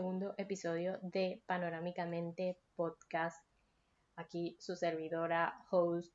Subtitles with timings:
[0.00, 3.36] segundo episodio de Panorámicamente Podcast.
[4.16, 6.10] Aquí su servidora, host,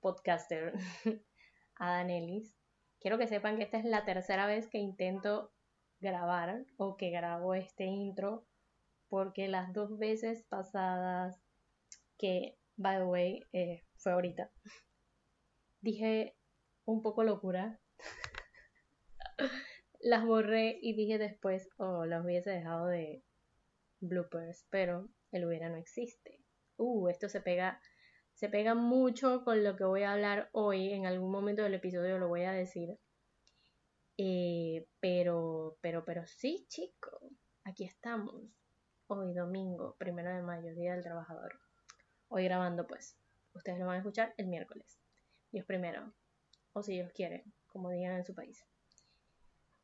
[0.00, 0.74] podcaster,
[1.76, 2.54] Adan Ellis.
[3.00, 5.50] Quiero que sepan que esta es la tercera vez que intento
[5.98, 8.44] grabar o que grabo este intro
[9.08, 11.40] porque las dos veces pasadas
[12.18, 14.50] que, by the way, eh, fue ahorita,
[15.80, 16.36] dije
[16.84, 17.80] un poco locura.
[20.06, 23.24] las borré y dije después, oh, las hubiese dejado de
[23.98, 26.40] bloopers, pero el hubiera no existe.
[26.76, 27.80] Uh, esto se pega,
[28.32, 30.92] se pega mucho con lo que voy a hablar hoy.
[30.92, 33.00] En algún momento del episodio lo voy a decir.
[34.16, 37.20] Eh, pero, pero, pero sí, chicos,
[37.64, 38.32] aquí estamos.
[39.08, 41.58] Hoy domingo, primero de mayo, Día del Trabajador.
[42.28, 43.18] Hoy grabando, pues.
[43.54, 45.00] Ustedes lo van a escuchar el miércoles.
[45.50, 46.12] Dios primero.
[46.74, 48.64] O si Dios quiere, como digan en su país.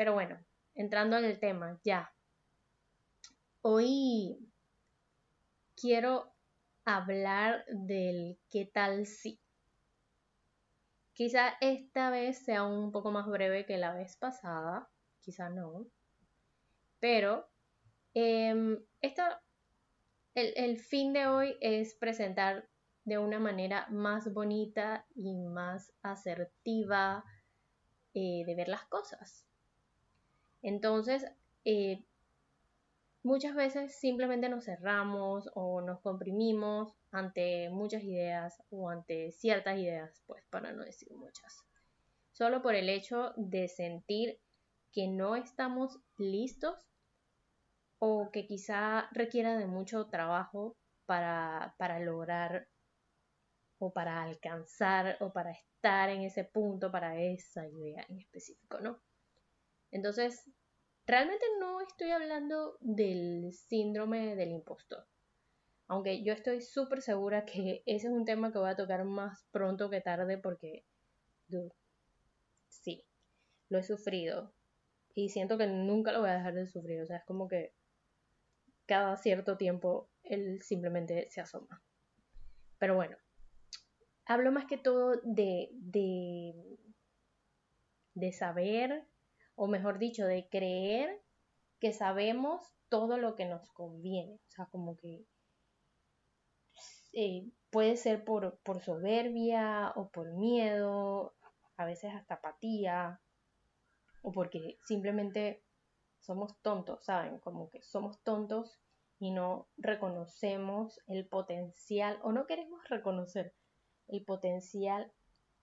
[0.00, 0.42] Pero bueno,
[0.74, 2.10] entrando en el tema, ya.
[3.60, 4.50] Hoy
[5.76, 6.32] quiero
[6.86, 9.38] hablar del qué tal si.
[11.12, 14.88] Quizá esta vez sea un poco más breve que la vez pasada,
[15.20, 15.86] quizá no.
[16.98, 17.50] Pero
[18.14, 18.82] em,
[20.34, 22.66] el, fin de hoy es presentar
[23.04, 27.22] de una manera más bonita y más asertiva
[28.14, 29.49] eh, de ver las cosas.
[30.62, 31.26] Entonces,
[31.64, 32.04] eh,
[33.22, 40.22] muchas veces simplemente nos cerramos o nos comprimimos ante muchas ideas o ante ciertas ideas,
[40.26, 41.64] pues para no decir muchas.
[42.32, 44.40] Solo por el hecho de sentir
[44.92, 46.86] que no estamos listos
[47.98, 52.68] o que quizá requiera de mucho trabajo para, para lograr
[53.78, 59.00] o para alcanzar o para estar en ese punto, para esa idea en específico, ¿no?
[59.90, 60.48] Entonces,
[61.06, 65.06] realmente no estoy hablando del síndrome del impostor.
[65.88, 69.44] Aunque yo estoy súper segura que ese es un tema que voy a tocar más
[69.50, 70.84] pronto que tarde porque,
[72.68, 73.04] sí,
[73.68, 74.52] lo he sufrido.
[75.14, 77.02] Y siento que nunca lo voy a dejar de sufrir.
[77.02, 77.74] O sea, es como que
[78.86, 81.82] cada cierto tiempo él simplemente se asoma.
[82.78, 83.16] Pero bueno,
[84.26, 86.78] hablo más que todo de, de,
[88.14, 89.04] de saber
[89.62, 91.22] o mejor dicho, de creer
[91.80, 94.40] que sabemos todo lo que nos conviene.
[94.48, 95.26] O sea, como que
[97.12, 101.34] eh, puede ser por, por soberbia o por miedo,
[101.76, 103.20] a veces hasta apatía,
[104.22, 105.62] o porque simplemente
[106.20, 107.38] somos tontos, ¿saben?
[107.38, 108.80] Como que somos tontos
[109.18, 113.52] y no reconocemos el potencial o no queremos reconocer
[114.08, 115.12] el potencial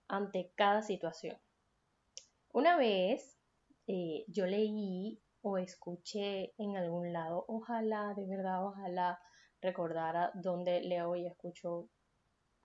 [0.06, 1.36] ante cada situación.
[2.52, 3.37] Una vez
[3.88, 9.18] eh, yo leí o escuché en algún lado, ojalá, de verdad, ojalá
[9.62, 11.88] recordara dónde leo y escucho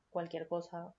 [0.10, 0.94] cualquier cosa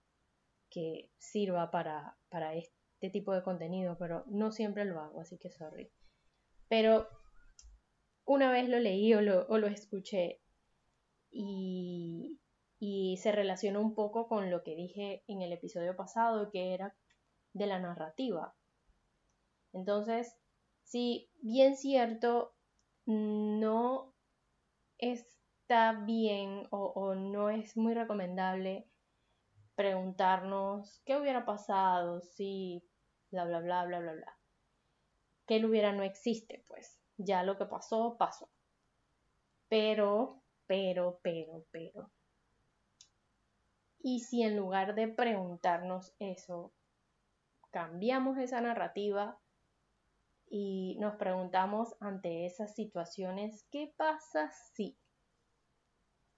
[0.70, 5.50] que sirva para, para este tipo de contenido, pero no siempre lo hago, así que
[5.50, 5.92] sorry.
[6.68, 7.06] Pero
[8.24, 10.41] una vez lo leí o lo, o lo escuché
[11.30, 12.41] y,
[12.78, 16.96] y se relaciona un poco con lo que dije en el episodio pasado, que era
[17.52, 18.54] de la narrativa.
[19.74, 20.36] Entonces,
[20.84, 22.54] si bien cierto,
[23.06, 24.14] no
[24.98, 28.88] está bien o, no es muy recomendable
[29.74, 32.88] preguntarnos qué hubiera pasado si
[33.30, 34.38] bla bla bla bla bla bla.
[35.46, 36.98] Que el hubiera no existe, pues.
[37.16, 38.48] Ya lo que pasó, pasó.
[39.68, 42.10] Pero, pero, pero, pero.
[43.98, 46.72] Y si en lugar de preguntarnos eso,
[47.70, 49.41] cambiamos esa narrativa
[50.49, 54.97] y nos preguntamos ante esas situaciones, ¿qué pasa si?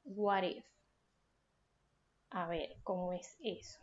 [0.05, 0.65] What if?
[2.31, 3.79] A ver, ¿cómo es eso?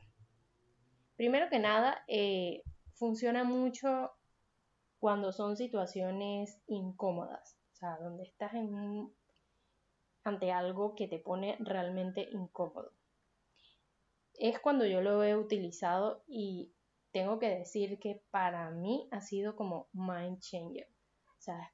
[1.16, 2.64] Primero que nada, eh,
[2.94, 4.12] funciona mucho
[5.00, 9.14] cuando son situaciones incómodas, o sea, donde estás en
[10.24, 12.94] ante algo que te pone realmente incómodo.
[14.36, 16.74] Es cuando yo lo he utilizado y
[17.14, 20.88] tengo que decir que para mí ha sido como mind changer.
[21.38, 21.72] O sea,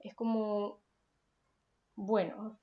[0.00, 0.82] es como,
[1.94, 2.58] bueno,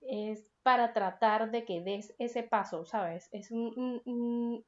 [0.00, 3.28] es para tratar de que des ese paso, ¿sabes?
[3.32, 4.02] Es un,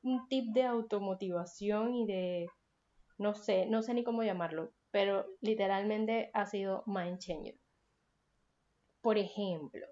[0.02, 2.48] un, tip de automotivación y de,
[3.18, 7.56] no sé, no sé ni cómo llamarlo, pero literalmente ha sido mind changer.
[9.00, 9.86] Por ejemplo,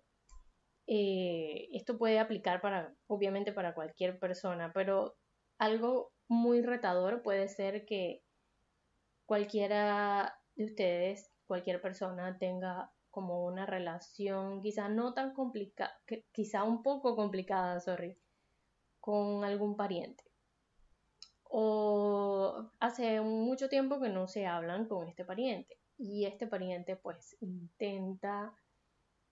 [0.86, 5.14] eh, esto puede aplicar para, obviamente para cualquier persona, pero
[5.58, 8.24] algo muy retador puede ser que
[9.26, 15.92] cualquiera de ustedes, cualquier persona tenga como una relación quizá no tan complicada,
[16.32, 18.18] quizá un poco complicada, sorry,
[18.98, 20.24] con algún pariente.
[21.44, 27.36] O hace mucho tiempo que no se hablan con este pariente y este pariente pues
[27.40, 28.56] intenta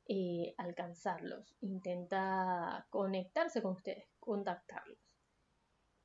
[0.07, 5.00] eh, alcanzarlos, intenta conectarse con ustedes, contactarlos.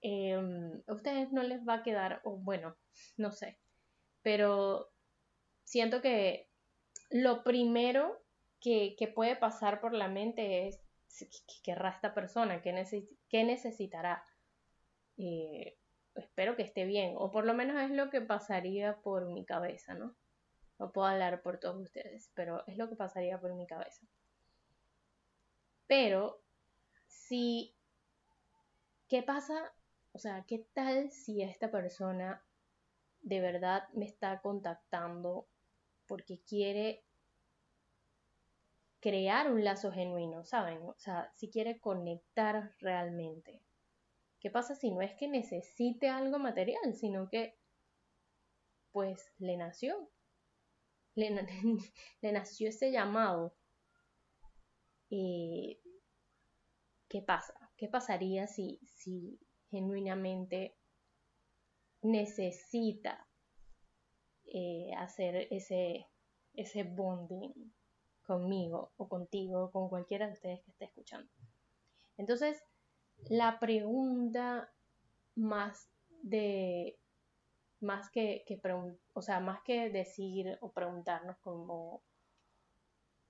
[0.07, 2.77] Em, a ustedes no les va a quedar, o bueno,
[3.17, 3.57] no sé,
[4.21, 4.91] pero
[5.63, 6.47] siento que
[7.09, 8.21] lo primero
[8.61, 10.79] que, puede pasar por la mente es
[11.17, 14.23] qué querrá esta persona, qué, necesitará.
[15.17, 15.75] Eh,
[16.13, 19.95] espero que esté bien, o por lo menos es lo que pasaría por mi cabeza,
[19.95, 20.15] ¿no?
[20.77, 24.05] No puedo hablar por todos ustedes, pero es lo que pasaría por mi cabeza.
[25.87, 26.43] Pero,
[27.07, 27.75] si,
[29.07, 29.74] ¿qué pasa?
[30.15, 32.41] O sea, ¿qué tal si esta persona
[33.21, 35.45] de verdad me está contactando
[36.07, 37.03] porque quiere
[39.01, 40.81] crear un lazo genuino, ¿saben?
[40.83, 43.61] O sea, si quiere conectar realmente.
[44.39, 47.57] ¿Qué pasa si no es que necesite algo material, sino que
[48.93, 50.09] pues le nació
[51.15, 51.29] le,
[52.21, 53.53] nació ese llamado.
[55.09, 55.79] Eh,
[57.09, 57.53] ¿Qué pasa?
[57.77, 59.39] ¿Qué pasaría si, si
[59.75, 60.75] genuinamente
[62.01, 63.27] necesita
[64.45, 66.07] eh, hacer ese,
[66.53, 67.51] ese bonding
[68.23, 71.29] conmigo o contigo o con cualquiera de ustedes que esté escuchando?
[72.17, 72.63] Entonces,
[73.29, 74.71] la pregunta
[75.35, 75.89] más
[76.21, 76.97] de
[77.81, 78.59] más que, que
[79.13, 82.01] o sea, más que decir o preguntarnos como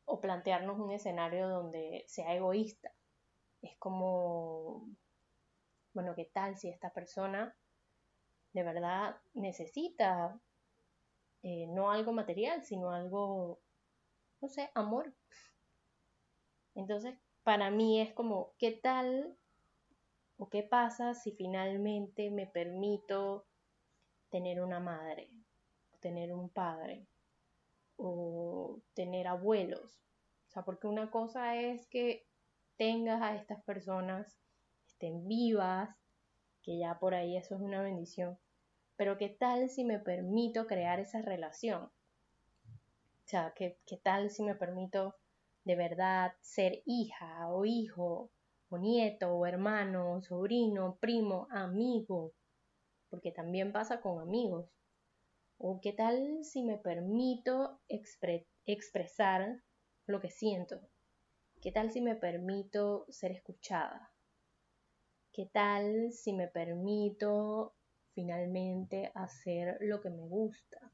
[0.05, 2.91] o plantearnos un escenario donde sea egoísta.
[3.61, 4.87] Es como,
[5.95, 7.55] bueno, ¿qué tal si esta persona
[8.53, 10.39] de verdad necesita
[11.41, 13.59] eh, no algo material, sino algo,
[14.41, 15.11] no sé, amor?
[16.75, 19.35] Entonces, para mí es como, ¿qué tal
[20.37, 23.47] o qué pasa si finalmente me permito
[24.29, 25.31] tener una madre,
[25.99, 27.07] tener un padre,
[27.97, 30.01] o tener abuelos.
[30.47, 32.27] O sea, porque una cosa es que
[32.77, 34.37] tengas a estas personas,
[34.95, 35.95] estén vivas,
[36.63, 38.39] que ya por ahí eso es una bendición.
[38.95, 41.83] Pero ¿qué tal si me permito crear esa relación?
[41.83, 45.15] O sea, ¿qué, qué tal si me permito
[45.63, 48.31] de verdad ser hija o hijo
[48.69, 52.33] o nieto o hermano, sobrino, primo, amigo
[53.15, 54.69] porque también pasa con amigos.
[55.57, 57.79] O qué tal si me permito
[58.65, 59.61] expresar
[60.05, 60.81] lo que siento.
[61.61, 64.11] ¿Qué tal si me permito ser escuchada?
[65.35, 67.75] ¿Qué tal si me permito
[68.13, 70.93] finalmente hacer lo que me gusta?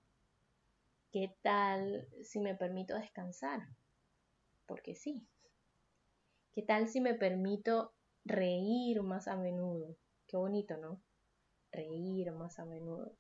[1.12, 3.60] ¿Qué tal si me permito descansar?
[4.66, 5.28] Porque sí.
[6.54, 7.94] ¿Qué tal si me permito
[8.26, 9.96] reír más a menudo?
[10.26, 11.00] Qué bonito, ¿no?
[11.72, 13.16] reír más a menudo.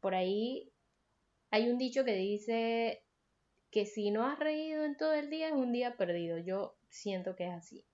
[0.00, 0.72] Por ahí
[1.50, 3.04] hay un dicho que dice
[3.70, 6.38] que si no has reído en todo el día es un día perdido.
[6.38, 7.84] Yo siento que es así.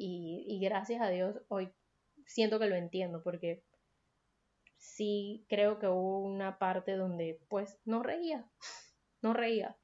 [0.00, 1.74] Y, gracias a Dios hoy
[2.24, 3.64] siento que lo entiendo porque
[4.76, 8.48] sí creo que hubo una parte donde pues no reía,
[9.22, 9.76] no reía.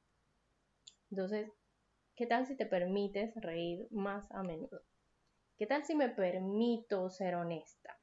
[1.11, 1.51] Entonces,
[2.15, 4.83] ¿qué tal si te permites reír más a menudo?
[5.57, 7.99] ¿Qué tal si me permito ser honesta?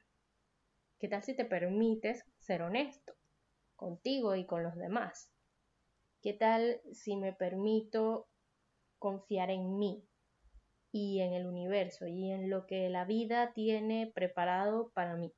[0.98, 3.14] ¿Qué tal si te permites ser honesto
[3.74, 5.32] contigo y con los demás?
[6.20, 8.28] ¿Qué tal si me permito
[8.98, 10.06] confiar en mí
[10.92, 15.32] y en el universo y en lo que la vida tiene preparado para mí?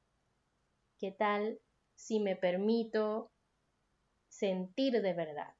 [0.98, 1.60] ¿Qué tal
[1.94, 3.32] si me permito
[4.28, 5.54] sentir de verdad?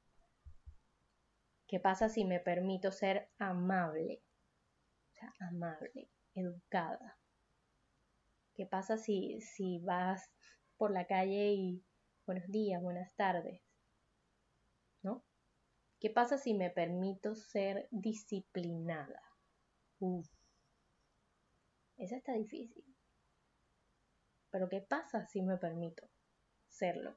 [1.67, 4.21] ¿Qué pasa si me permito ser amable?
[5.13, 7.17] O sea, amable, educada,
[8.55, 10.31] ¿Qué pasa si, si vas
[10.77, 11.85] por la calle y
[12.25, 13.61] buenos días, buenas tardes?
[15.03, 15.25] ¿No?
[15.99, 19.34] ¿Qué pasa si me permito ser disciplinada?
[20.05, 20.29] Uf.
[21.97, 22.85] Esa está difícil.
[24.51, 26.07] Pero ¿qué pasa si me permito
[26.69, 27.17] serlo?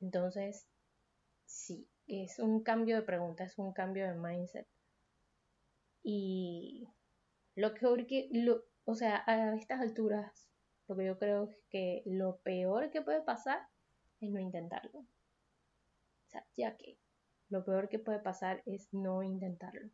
[0.00, 0.68] Entonces,
[1.46, 4.68] sí, es un cambio de pregunta, es un cambio de mindset.
[6.04, 6.88] Y
[7.56, 10.48] lo que, lo, o sea, a estas alturas,
[10.86, 13.66] lo que yo creo es que lo peor que puede pasar
[14.20, 15.00] es no intentarlo.
[15.00, 16.98] O sea, ya que
[17.48, 19.90] lo peor que puede pasar es no intentarlo.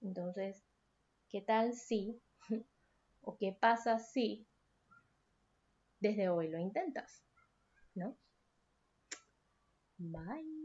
[0.00, 0.64] Entonces,
[1.28, 2.20] ¿qué tal si
[3.20, 4.46] o qué pasa si
[6.00, 7.24] desde hoy lo intentas?
[7.94, 8.16] ¿No?
[9.98, 10.58] Bye.